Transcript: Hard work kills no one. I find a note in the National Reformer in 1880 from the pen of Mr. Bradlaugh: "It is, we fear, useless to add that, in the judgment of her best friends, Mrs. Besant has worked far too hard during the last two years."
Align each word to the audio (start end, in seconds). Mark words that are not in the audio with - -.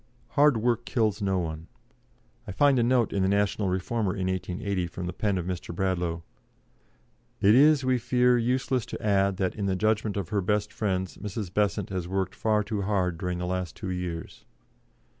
Hard 0.29 0.57
work 0.57 0.83
kills 0.83 1.21
no 1.21 1.37
one. 1.37 1.67
I 2.47 2.51
find 2.51 2.79
a 2.79 2.83
note 2.83 3.13
in 3.13 3.21
the 3.21 3.29
National 3.29 3.69
Reformer 3.69 4.15
in 4.15 4.25
1880 4.31 4.87
from 4.87 5.05
the 5.05 5.13
pen 5.13 5.37
of 5.37 5.45
Mr. 5.45 5.75
Bradlaugh: 5.75 6.21
"It 7.39 7.53
is, 7.53 7.85
we 7.85 7.99
fear, 7.99 8.35
useless 8.35 8.87
to 8.87 9.05
add 9.05 9.37
that, 9.37 9.53
in 9.53 9.67
the 9.67 9.75
judgment 9.75 10.17
of 10.17 10.29
her 10.29 10.41
best 10.41 10.73
friends, 10.73 11.17
Mrs. 11.19 11.53
Besant 11.53 11.91
has 11.91 12.07
worked 12.07 12.33
far 12.33 12.63
too 12.63 12.81
hard 12.81 13.19
during 13.19 13.37
the 13.37 13.45
last 13.45 13.75
two 13.75 13.91
years." 13.91 14.43